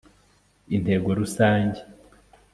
[0.75, 1.79] intego rusange